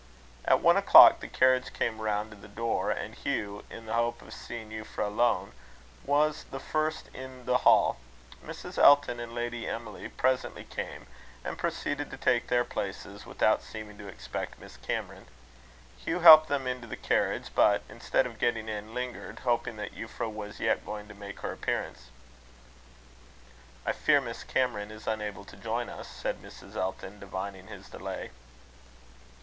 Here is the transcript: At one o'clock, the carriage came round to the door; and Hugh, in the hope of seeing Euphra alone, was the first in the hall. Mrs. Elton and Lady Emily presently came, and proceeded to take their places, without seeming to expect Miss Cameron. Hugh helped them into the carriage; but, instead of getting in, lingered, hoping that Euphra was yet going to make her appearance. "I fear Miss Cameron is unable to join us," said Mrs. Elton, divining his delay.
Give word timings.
At 0.45 0.61
one 0.61 0.77
o'clock, 0.77 1.19
the 1.19 1.27
carriage 1.27 1.71
came 1.73 2.01
round 2.01 2.31
to 2.31 2.35
the 2.35 2.47
door; 2.47 2.89
and 2.89 3.13
Hugh, 3.13 3.63
in 3.69 3.85
the 3.85 3.93
hope 3.93 4.23
of 4.23 4.33
seeing 4.33 4.71
Euphra 4.71 5.05
alone, 5.05 5.51
was 6.05 6.45
the 6.45 6.59
first 6.59 7.07
in 7.13 7.45
the 7.45 7.59
hall. 7.59 7.97
Mrs. 8.43 8.79
Elton 8.79 9.19
and 9.19 9.35
Lady 9.35 9.67
Emily 9.67 10.09
presently 10.09 10.63
came, 10.63 11.05
and 11.45 11.55
proceeded 11.59 12.09
to 12.09 12.17
take 12.17 12.47
their 12.47 12.63
places, 12.63 13.27
without 13.27 13.61
seeming 13.61 13.99
to 13.99 14.07
expect 14.07 14.57
Miss 14.57 14.75
Cameron. 14.75 15.27
Hugh 15.99 16.21
helped 16.21 16.47
them 16.49 16.65
into 16.65 16.87
the 16.87 16.97
carriage; 16.97 17.51
but, 17.53 17.83
instead 17.87 18.25
of 18.25 18.39
getting 18.39 18.67
in, 18.67 18.95
lingered, 18.95 19.41
hoping 19.41 19.75
that 19.77 19.93
Euphra 19.93 20.27
was 20.33 20.59
yet 20.59 20.83
going 20.83 21.07
to 21.09 21.13
make 21.13 21.41
her 21.41 21.51
appearance. 21.53 22.09
"I 23.85 23.91
fear 23.91 24.19
Miss 24.19 24.43
Cameron 24.43 24.89
is 24.89 25.05
unable 25.05 25.45
to 25.45 25.55
join 25.55 25.89
us," 25.89 26.07
said 26.07 26.41
Mrs. 26.41 26.75
Elton, 26.75 27.19
divining 27.19 27.67
his 27.67 27.87
delay. 27.87 28.31